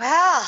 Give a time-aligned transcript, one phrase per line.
[0.00, 0.46] Well,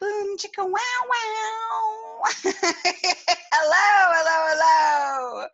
[0.00, 2.22] boom chicka wow wow.
[2.42, 5.46] hello, hello, hello.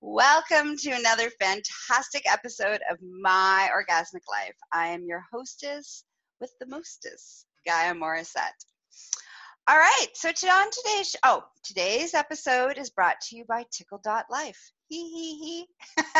[0.00, 4.56] Welcome to another fantastic episode of My Orgasmic Life.
[4.72, 6.02] I am your hostess
[6.40, 8.64] with the mostest, Gaia Morissette.
[9.68, 14.26] All right, so on today's oh today's episode is brought to you by Tickle Dot
[14.32, 14.72] Life.
[14.88, 15.68] Hee hee hee.
[15.96, 16.14] I don't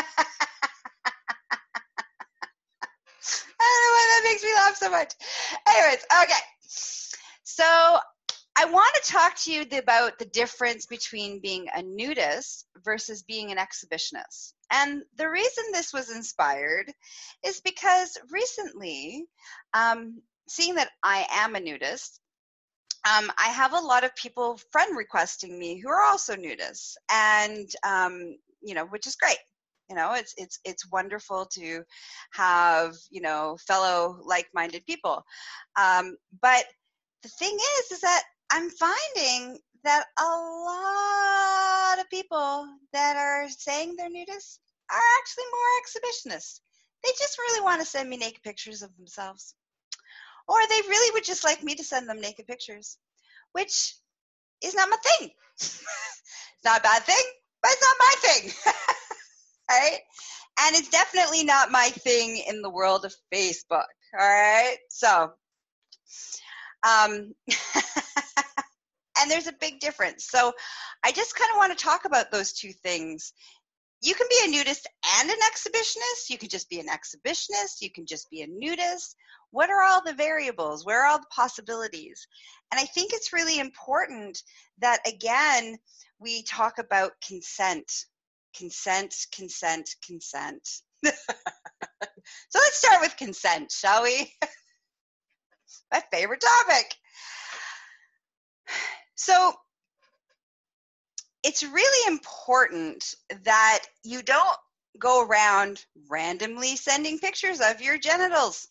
[3.27, 5.13] know why that makes me laugh so much.
[5.67, 6.41] Anyways, okay.
[7.43, 7.63] So
[8.59, 13.51] I want to talk to you about the difference between being a nudist versus being
[13.51, 14.53] an exhibitionist.
[14.71, 16.91] And the reason this was inspired
[17.45, 19.25] is because recently,
[19.73, 22.19] um, seeing that I am a nudist,
[23.05, 27.69] um, I have a lot of people friend requesting me who are also nudists, and
[27.83, 29.37] um, you know, which is great
[29.89, 31.83] you know it's it's it's wonderful to
[32.31, 35.23] have you know fellow like-minded people.
[35.79, 36.65] Um, but
[37.23, 43.95] the thing is is that i'm finding that a lot of people that are saying
[43.97, 44.59] they're nudists
[44.91, 46.59] are actually more exhibitionists.
[47.03, 49.55] They just really want to send me naked pictures of themselves.
[50.47, 52.97] Or they really would just like me to send them naked pictures
[53.53, 53.95] which
[54.63, 55.31] is not my thing.
[55.55, 55.83] It's
[56.65, 57.23] not a bad thing
[57.61, 58.73] but it's not my thing
[59.69, 59.99] right?
[60.59, 64.77] And it's definitely not my thing in the world of Facebook, all right?
[64.89, 65.31] So,
[66.87, 67.33] um,
[69.19, 70.25] and there's a big difference.
[70.29, 70.53] So,
[71.03, 73.33] I just kind of want to talk about those two things.
[74.01, 74.87] You can be a nudist
[75.19, 76.29] and an exhibitionist.
[76.29, 77.81] You can just be an exhibitionist.
[77.81, 79.15] You can just be a nudist.
[79.51, 80.85] What are all the variables?
[80.85, 82.27] Where are all the possibilities?
[82.71, 84.41] And I think it's really important
[84.79, 85.77] that, again,
[86.19, 87.91] we talk about consent
[88.57, 90.67] consent, consent, consent.
[91.05, 91.11] so
[92.55, 94.33] let's start with consent, shall we?
[95.91, 96.95] My favorite topic.
[99.15, 99.53] So
[101.43, 103.13] it's really important
[103.45, 104.57] that you don't
[104.99, 108.67] go around randomly sending pictures of your genitals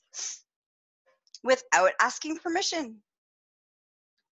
[1.43, 2.97] without asking permission.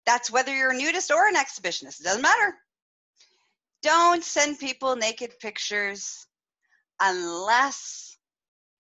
[0.07, 2.55] That's whether you're a nudist or an exhibitionist, it doesn't matter.
[3.85, 6.27] Don't send people naked pictures
[7.03, 8.17] unless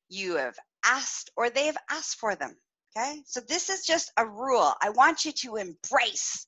[0.08, 2.56] you have asked or they've asked for them.
[2.96, 3.20] Okay?
[3.26, 4.72] So this is just a rule.
[4.82, 6.46] I want you to embrace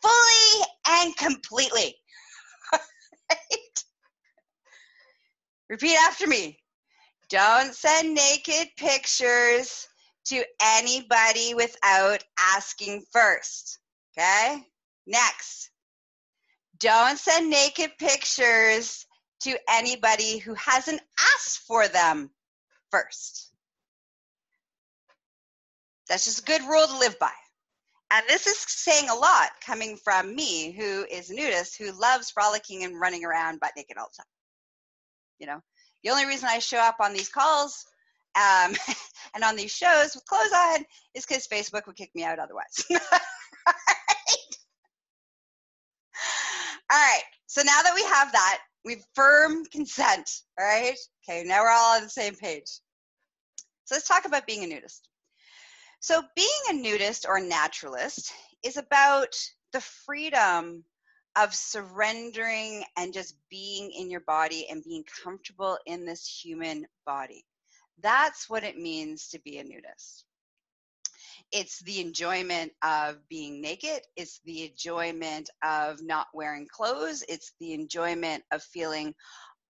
[0.00, 1.96] fully and completely.
[2.72, 3.84] right?
[5.68, 6.60] Repeat after me.
[7.30, 9.88] Don't send naked pictures
[10.26, 12.22] to anybody without
[12.54, 13.80] asking first.
[14.16, 14.62] Okay?
[15.04, 15.71] Next.
[16.82, 19.06] Don't send naked pictures
[19.42, 21.00] to anybody who hasn't
[21.34, 22.28] asked for them
[22.90, 23.52] first.
[26.08, 27.30] That's just a good rule to live by.
[28.10, 32.30] And this is saying a lot coming from me, who is a nudist, who loves
[32.30, 34.26] frolicking and running around butt naked all the time.
[35.38, 35.60] You know,
[36.02, 37.86] the only reason I show up on these calls
[38.34, 38.74] um,
[39.34, 40.84] and on these shows with clothes on
[41.14, 42.84] is because Facebook would kick me out otherwise.
[46.92, 47.22] All right.
[47.46, 50.28] So now that we have that, we've firm consent.
[50.58, 50.96] All right.
[51.26, 51.42] Okay.
[51.44, 52.68] Now we're all on the same page.
[53.84, 55.08] So let's talk about being a nudist.
[56.00, 58.32] So being a nudist or naturalist
[58.62, 59.34] is about
[59.72, 60.84] the freedom
[61.36, 67.44] of surrendering and just being in your body and being comfortable in this human body.
[68.02, 70.26] That's what it means to be a nudist
[71.52, 77.72] it's the enjoyment of being naked it's the enjoyment of not wearing clothes it's the
[77.72, 79.14] enjoyment of feeling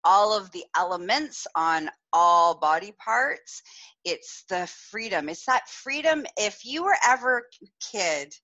[0.04, 3.62] all of the elements on all body parts.
[4.04, 8.34] It's the freedom it's that freedom if you were ever a kid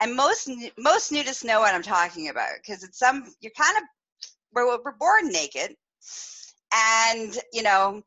[0.00, 3.82] and most most nudists know what i'm talking about because it's some you're kind of
[4.54, 5.74] we're, we're born naked
[6.72, 8.02] and you know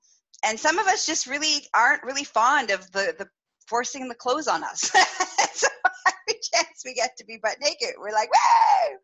[0.45, 3.27] and some of us just really aren't really fond of the the
[3.67, 4.81] forcing the clothes on us.
[5.53, 5.67] so
[6.07, 8.97] every chance we get to be butt naked, we're like, whoa!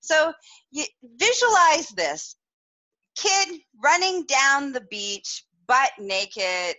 [0.00, 0.32] So
[0.70, 2.36] you visualize this
[3.16, 6.76] kid running down the beach, butt naked,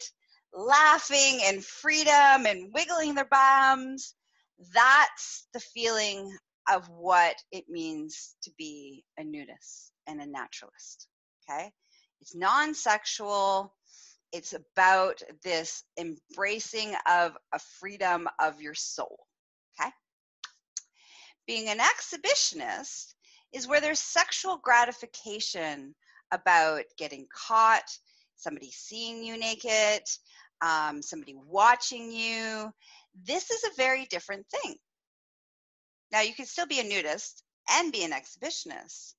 [0.54, 4.16] laughing and freedom and wiggling their bums.
[4.74, 6.36] That's the feeling
[6.72, 11.08] of what it means to be a nudist and a naturalist.
[11.50, 11.72] Okay?
[12.22, 13.74] It's non sexual,
[14.32, 19.18] it's about this embracing of a freedom of your soul.
[19.80, 19.92] Okay?
[21.48, 23.14] Being an exhibitionist
[23.54, 25.96] is where there's sexual gratification
[26.32, 27.90] about getting caught,
[28.36, 30.04] somebody seeing you naked,
[30.62, 32.72] um, somebody watching you.
[33.26, 34.76] This is a very different thing.
[36.12, 39.14] Now, you can still be a nudist and be an exhibitionist.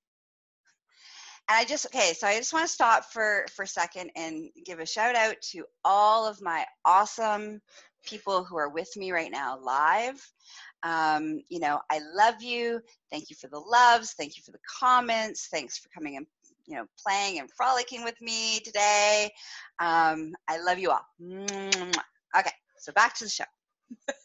[1.51, 4.51] And I just okay, so I just want to stop for for a second and
[4.65, 7.61] give a shout out to all of my awesome
[8.05, 10.25] people who are with me right now live.
[10.85, 12.81] Um, you know, I love you.
[13.11, 14.13] Thank you for the loves.
[14.13, 15.49] Thank you for the comments.
[15.51, 16.27] Thanks for coming and
[16.67, 19.29] you know playing and frolicking with me today.
[19.81, 21.05] Um, I love you all.
[22.39, 23.45] Okay, so back to the show.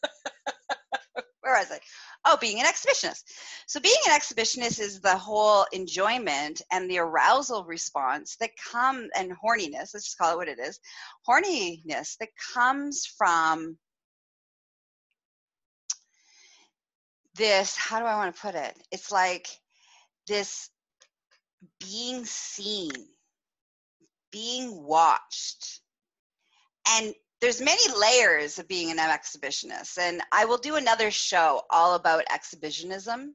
[1.46, 1.80] Where was I?
[2.26, 3.22] Oh, being an exhibitionist.
[3.68, 9.32] So, being an exhibitionist is the whole enjoyment and the arousal response that come and
[9.32, 9.94] horniness.
[9.94, 10.80] Let's just call it what it is.
[11.30, 13.78] Horniness that comes from
[17.36, 17.76] this.
[17.76, 18.76] How do I want to put it?
[18.92, 19.48] It's like
[20.28, 20.72] this
[21.80, 22.90] being seen,
[24.32, 25.80] being watched,
[26.88, 31.96] and there's many layers of being an exhibitionist and i will do another show all
[31.96, 33.34] about exhibitionism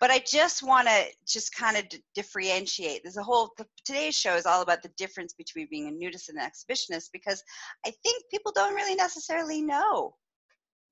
[0.00, 3.02] but i just want to just kind of d- differentiate.
[3.02, 3.52] There's a whole
[3.84, 7.42] today's show is all about the difference between being a nudist and an exhibitionist because
[7.84, 10.14] i think people don't really necessarily know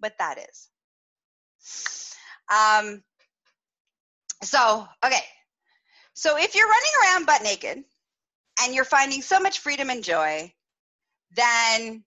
[0.01, 0.69] what that is.
[2.53, 3.03] Um
[4.43, 5.25] so okay.
[6.15, 7.83] So if you're running around butt naked
[8.63, 10.53] and you're finding so much freedom and joy
[11.37, 12.05] then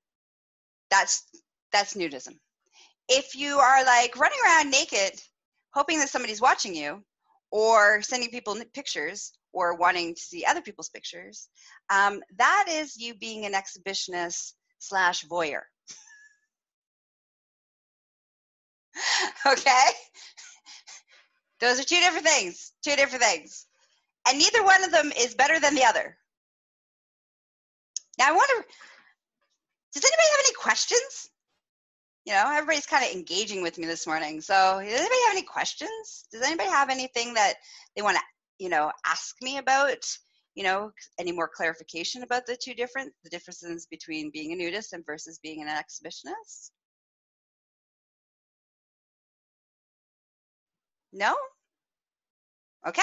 [0.90, 1.24] that's
[1.72, 2.36] that's nudism.
[3.10, 5.20] If you are like running around naked,
[5.74, 7.04] hoping that somebody's watching you,
[7.52, 11.48] or sending people pictures, or wanting to see other people's pictures,
[11.90, 15.62] um, that is you being an exhibitionist slash voyeur.
[19.46, 19.88] okay?
[21.60, 22.72] Those are two different things.
[22.84, 23.66] Two different things.
[24.28, 26.18] And neither one of them is better than the other.
[28.20, 28.68] Now, I wonder
[30.00, 31.30] does anybody have any questions?
[32.26, 34.42] You know, everybody's kind of engaging with me this morning.
[34.42, 36.26] So, does anybody have any questions?
[36.32, 37.56] Does anybody have anything that
[37.96, 38.24] they want to,
[38.60, 40.06] you know, ask me about?
[40.56, 44.94] You know, any more clarification about the two different the differences between being a nudist
[44.94, 46.72] and versus being an exhibitionist?
[51.14, 51.36] No?
[52.88, 53.02] Okay.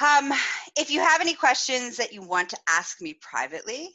[0.00, 0.32] Um,
[0.76, 3.90] if you have any questions that you want to ask me privately,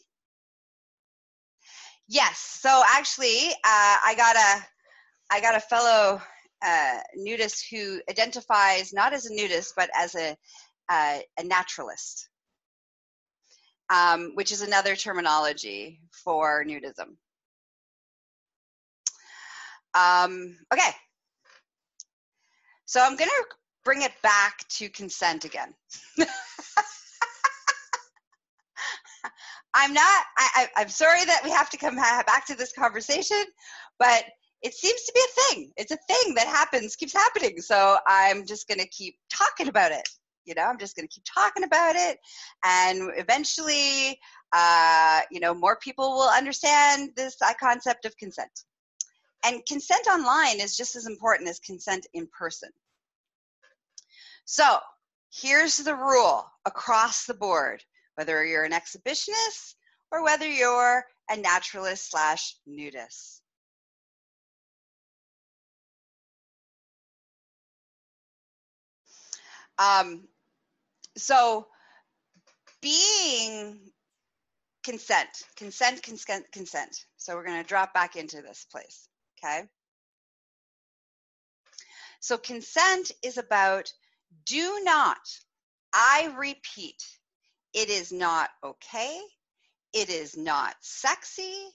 [2.07, 2.37] yes.
[2.61, 4.67] So actually, uh, I got a
[5.31, 6.21] I got a fellow
[6.63, 10.37] uh, nudist who identifies not as a nudist but as a
[10.89, 12.29] uh, a naturalist,
[13.89, 17.17] um, which is another terminology for nudism.
[19.93, 20.91] Um, okay,
[22.85, 23.45] so I'm to
[23.87, 25.73] bring it back to consent again.
[29.73, 33.45] I'm not, I, am sorry that we have to come back to this conversation,
[33.97, 34.25] but
[34.61, 35.71] it seems to be a thing.
[35.77, 37.61] It's a thing that happens, keeps happening.
[37.61, 40.05] So I'm just going to keep talking about it.
[40.43, 42.17] You know, I'm just going to keep talking about it.
[42.65, 44.19] And eventually,
[44.51, 48.51] uh, you know, more people will understand this uh, concept of consent.
[49.45, 52.69] And consent online is just as important as consent in person.
[54.49, 54.79] So
[55.29, 57.83] here's the rule across the board,
[58.15, 59.75] whether you're an exhibitionist
[60.09, 63.41] or whether you're a naturalist slash nudist.
[69.77, 70.29] Um,
[71.17, 71.67] so
[72.81, 73.91] being
[74.85, 77.05] consent, consent, consent, consent.
[77.17, 79.67] So we're going to drop back into this place, okay?
[82.21, 83.91] So consent is about
[84.45, 85.17] do not,
[85.93, 87.03] I repeat,
[87.73, 89.19] it is not okay.
[89.93, 91.69] It is not sexy.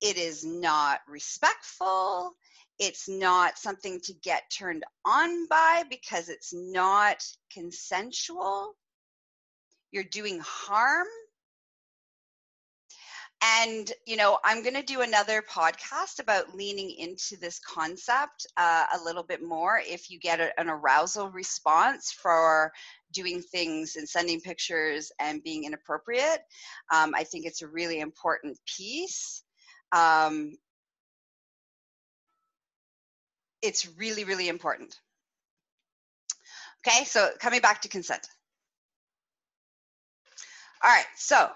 [0.00, 2.32] It is not respectful.
[2.78, 8.74] It's not something to get turned on by because it's not consensual.
[9.92, 11.06] You're doing harm
[13.42, 18.84] and you know i'm going to do another podcast about leaning into this concept uh,
[19.00, 22.70] a little bit more if you get a, an arousal response for
[23.12, 26.40] doing things and sending pictures and being inappropriate.
[26.94, 29.42] Um, i think it's a really important piece.
[29.92, 30.56] Um,
[33.62, 34.94] it's really really important.
[36.86, 38.26] Okay so coming back to consent.
[40.82, 41.50] All right so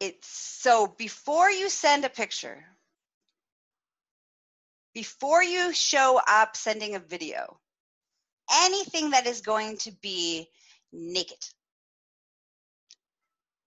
[0.00, 2.64] it's so before you send a picture,
[4.94, 7.60] before you show up sending a video,
[8.64, 10.48] anything that is going to be
[10.92, 11.38] naked.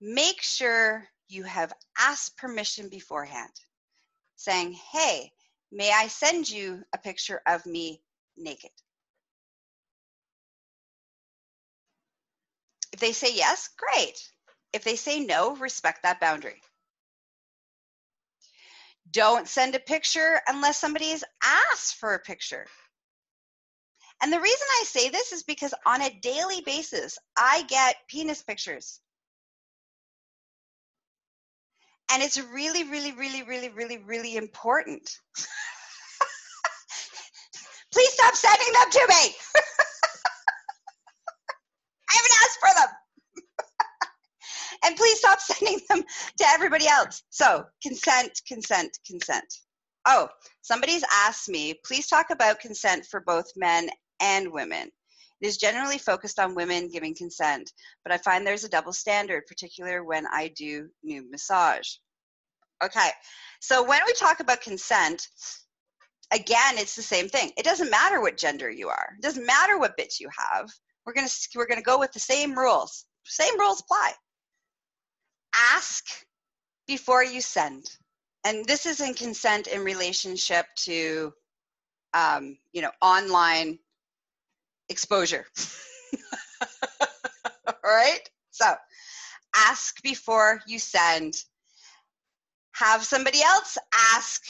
[0.02, 3.54] Make sure you have asked permission beforehand,
[4.36, 5.32] saying, Hey,
[5.72, 8.02] may I send you a picture of me
[8.36, 8.72] naked?
[12.92, 14.33] If they say yes, great.
[14.74, 16.62] If they say no, respect that boundary.
[19.12, 22.66] Don't send a picture unless somebody's asked for a picture.
[24.22, 28.42] And the reason I say this is because on a daily basis, I get penis
[28.42, 29.02] pictures.
[32.12, 35.20] And it's really, really, really, really, really, really important.
[37.94, 39.16] Please stop sending them to me.
[42.10, 42.93] I haven't asked for them.
[44.86, 46.04] And please stop sending them
[46.38, 47.24] to everybody else.
[47.30, 49.54] So, consent, consent, consent.
[50.06, 50.28] Oh,
[50.62, 54.90] somebody's asked me, please talk about consent for both men and women.
[55.42, 57.72] It is generally focused on women giving consent,
[58.04, 61.88] but I find there's a double standard, particularly when I do new massage.
[62.84, 63.10] Okay,
[63.62, 65.28] so when we talk about consent,
[66.34, 67.52] again, it's the same thing.
[67.58, 69.16] It doesn't matter what gender you are.
[69.18, 70.70] It doesn't matter what bits you have.
[71.06, 73.06] We're gonna we're gonna go with the same rules.
[73.26, 74.14] Same rules apply.
[75.56, 76.06] Ask
[76.88, 77.86] before you send,
[78.46, 81.34] and this is in consent in relationship to,
[82.14, 83.80] um, you know, online
[84.90, 85.46] exposure.
[87.68, 88.22] All right?
[88.52, 88.66] So
[89.56, 91.36] ask before you send.
[92.74, 93.78] Have somebody else
[94.16, 94.42] ask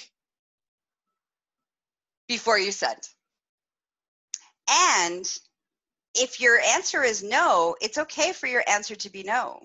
[2.28, 3.00] before you send.
[4.70, 5.26] And
[6.16, 9.62] if your answer is no, it's okay for your answer to be no.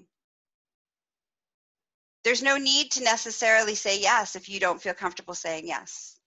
[2.25, 6.19] There's no need to necessarily say yes if you don't feel comfortable saying yes.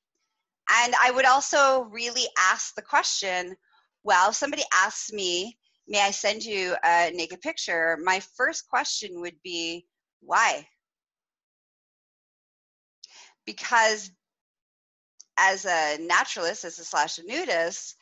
[0.84, 3.56] And I would also really ask the question
[4.04, 5.58] well, if somebody asks me,
[5.88, 8.00] may I send you a naked picture?
[8.04, 9.86] My first question would be,
[10.22, 10.68] why?
[13.46, 14.12] Because
[15.38, 17.96] as a naturalist, as a slash nudist,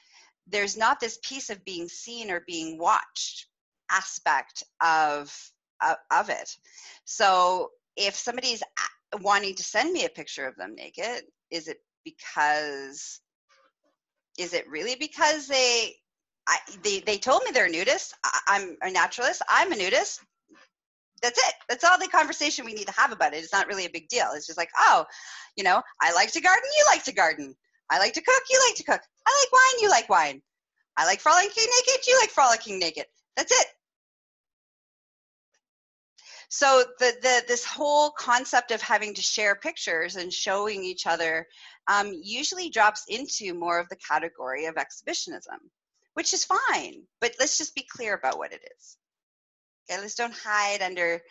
[0.48, 3.48] there's not this piece of being seen or being watched
[3.92, 5.34] aspect of,
[5.82, 6.50] of, of it.
[7.06, 11.78] So if somebody's uh, wanting to send me a picture of them naked, is it
[12.06, 13.20] because
[14.38, 15.94] is it really because they
[16.48, 18.16] I, they, they told me they're a nudist.
[18.26, 19.44] I, am a naturalist.
[19.50, 20.22] I'm a nudist.
[21.22, 21.54] That's it.
[21.68, 23.44] That's all the conversation we need to have about it.
[23.44, 24.30] It's not really a big deal.
[24.34, 25.06] It's just like, oh,
[25.56, 26.70] you know, I like to garden.
[26.76, 27.54] You like to garden.
[27.92, 28.44] I like to cook.
[28.50, 29.02] You like to cook.
[29.28, 29.84] I like wine.
[29.84, 30.42] You like wine.
[30.98, 32.08] I like frolicking naked.
[32.08, 33.06] You like frolicking naked.
[33.38, 33.68] That's it.
[36.50, 41.48] So the, the this whole concept of having to share pictures and showing each other
[41.88, 45.60] um, usually drops into more of the category of exhibitionism,
[46.16, 47.04] which is fine.
[47.22, 48.98] But let's just be clear about what it is.
[49.90, 51.22] Okay, let's don't hide under,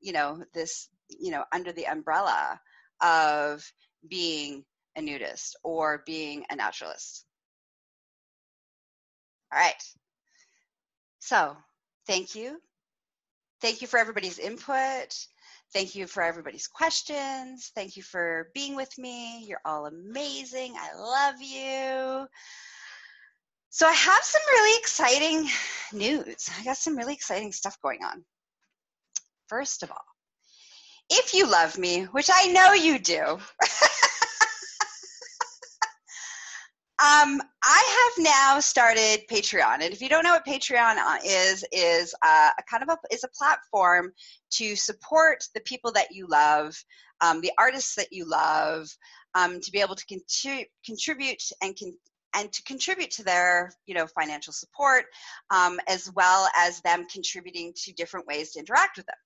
[0.00, 2.60] you know, this, you know, under the umbrella
[3.00, 3.64] of
[4.08, 4.64] being
[4.96, 7.24] a nudist or being a naturalist.
[9.52, 9.82] All right.
[11.20, 11.56] So,
[12.08, 12.60] thank you
[13.64, 15.16] Thank you for everybody's input.
[15.72, 17.72] Thank you for everybody's questions.
[17.74, 19.42] Thank you for being with me.
[19.46, 20.74] You're all amazing.
[20.78, 22.28] I love you.
[23.70, 25.48] So, I have some really exciting
[25.94, 26.50] news.
[26.60, 28.22] I got some really exciting stuff going on.
[29.48, 30.04] First of all,
[31.08, 33.38] if you love me, which I know you do,
[37.04, 41.62] Um, I have now started Patreon, and if you don't know what Patreon uh, is,
[41.70, 44.10] is uh, a kind of a is a platform
[44.52, 46.74] to support the people that you love,
[47.20, 48.88] um, the artists that you love,
[49.34, 50.20] um, to be able to
[50.86, 51.98] contribute and con-
[52.36, 55.04] and to contribute to their you know financial support,
[55.50, 59.16] um, as well as them contributing to different ways to interact with them.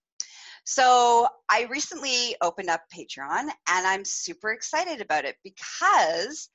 [0.65, 6.49] So I recently opened up Patreon, and I'm super excited about it because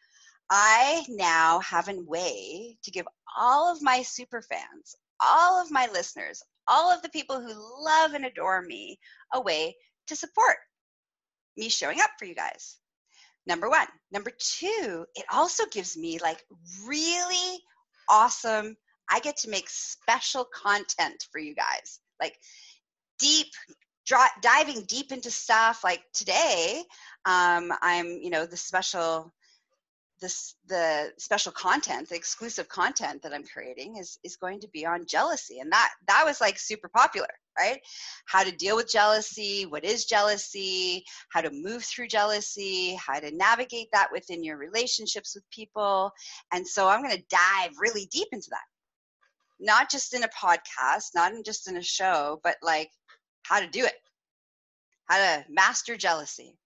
[0.49, 3.07] I now have a way to give
[3.37, 8.13] all of my super fans, all of my listeners, all of the people who love
[8.13, 8.99] and adore me
[9.33, 9.75] a way
[10.07, 10.57] to support
[11.57, 12.77] me showing up for you guys.
[13.45, 13.87] Number one.
[14.11, 16.43] Number two, it also gives me like
[16.85, 17.59] really
[18.09, 18.75] awesome,
[19.09, 21.99] I get to make special content for you guys.
[22.21, 22.37] Like
[23.19, 23.47] deep,
[24.41, 25.83] diving deep into stuff.
[25.83, 26.83] Like today,
[27.25, 29.33] um, I'm, you know, the special
[30.23, 34.85] this the special content the exclusive content that i'm creating is is going to be
[34.85, 35.59] on jealousy.
[35.59, 37.27] And that that was like super popular
[37.59, 37.79] right?
[38.25, 43.29] How to deal with jealousy what is jealousy how to move through jealousy how to
[43.35, 46.11] navigate that within your relationships with people.
[46.51, 48.67] And so i'm going to dive really deep into that.
[49.59, 52.89] Not just in a podcast, not in just in a show, but like
[53.43, 53.95] how to do it,
[55.05, 56.57] how to master jealousy.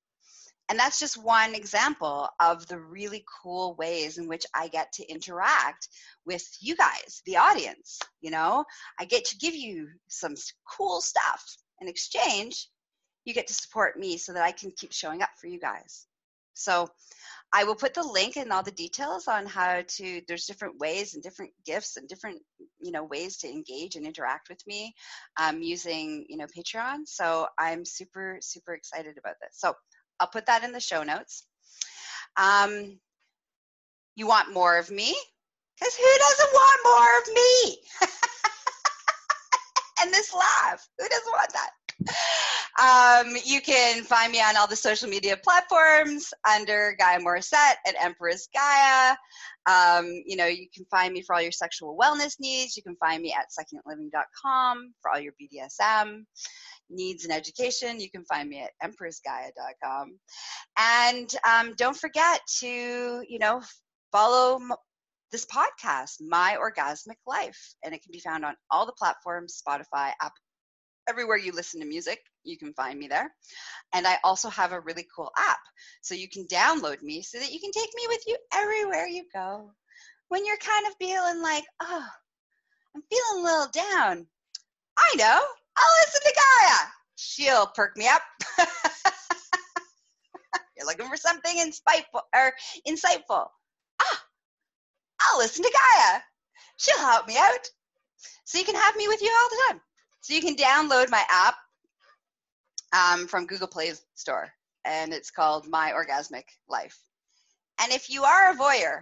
[0.69, 5.09] And that's just one example of the really cool ways in which I get to
[5.09, 5.88] interact
[6.25, 8.00] with you guys, the audience.
[8.21, 8.65] You know,
[9.00, 10.36] I get to give you some
[10.77, 11.43] cool stuff
[11.79, 12.67] in exchange.
[13.24, 16.05] You get to support me so that I can keep showing up for you guys.
[16.53, 16.89] So
[17.53, 20.21] I will put the link and all the details on how to.
[20.27, 22.41] There's different ways and different gifts and different
[22.79, 24.93] you know ways to engage and interact with me
[25.39, 27.05] um, using you know Patreon.
[27.05, 29.51] So I'm super super excited about this.
[29.53, 29.74] So
[30.19, 31.45] I'll put that in the show notes.
[32.38, 33.00] Um,
[34.15, 35.13] you want more of me?
[35.79, 37.77] Because who doesn't want more of me?
[40.01, 41.69] and this laugh, who doesn't want that?
[42.79, 47.95] Um, you can find me on all the social media platforms under Gaia Morissette at
[48.00, 49.15] Empress Gaia.
[49.67, 52.77] Um, you know, you can find me for all your sexual wellness needs.
[52.77, 56.25] You can find me at secondliving.com for all your BDSM
[56.89, 58.00] needs and education.
[58.00, 60.17] You can find me at empressgaia.com.
[60.77, 62.67] And um, don't forget to,
[63.27, 63.62] you know,
[64.12, 64.72] follow m-
[65.32, 67.75] this podcast, My Orgasmic Life.
[67.84, 70.36] And it can be found on all the platforms Spotify, Apple,
[71.10, 72.20] everywhere you listen to music.
[72.44, 73.34] You can find me there.
[73.94, 75.60] And I also have a really cool app.
[76.01, 79.24] So you can download me so that you can take me with you everywhere you
[79.34, 79.72] go.
[80.29, 82.06] When you're kind of feeling like, oh,
[82.96, 84.27] I'm feeling a little down.
[84.98, 85.41] I know.
[85.77, 86.88] I'll listen to Gaia.
[87.15, 88.22] She'll perk me up.
[90.77, 92.53] You're looking for something insightful or
[92.88, 93.48] insightful.
[94.01, 94.24] Ah,
[95.22, 96.19] I'll listen to Gaia.
[96.77, 97.67] She'll help me out.
[98.43, 99.81] So you can have me with you all the time.
[100.22, 101.55] So you can download my app
[102.93, 104.51] um, from Google Play Store,
[104.86, 106.98] and it's called My Orgasmic Life.
[107.79, 109.01] And if you are a voyeur,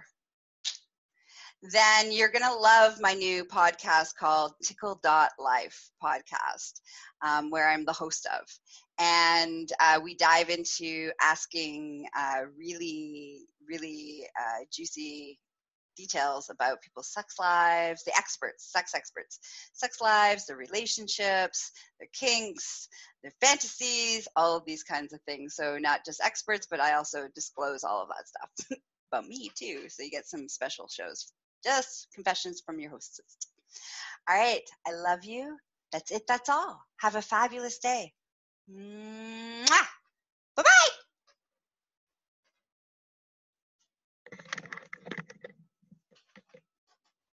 [1.70, 6.80] then you're going to love my new podcast called Tickle Dot Life podcast,
[7.22, 8.46] um, where I'm the host of.
[8.98, 15.38] And uh, we dive into asking uh, really, really uh, juicy
[15.96, 19.38] details about people's sex lives, the experts, sex experts,
[19.72, 22.88] sex lives, their relationships, their kinks,
[23.22, 25.54] their fantasies, all of these kinds of things.
[25.56, 28.78] So, not just experts, but I also disclose all of that stuff
[29.12, 29.88] about me too.
[29.88, 31.32] So, you get some special shows
[31.66, 33.36] just confessions from your hostess.
[34.28, 34.62] All right.
[34.86, 35.56] I love you.
[35.92, 36.22] That's it.
[36.28, 36.80] That's all.
[36.98, 38.12] Have a fabulous day.
[38.70, 39.70] Mm.